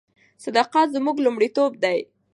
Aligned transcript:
صداقت 0.43 0.87
زموږ 0.95 1.17
لومړیتوب 1.25 1.71
دی. 1.83 1.99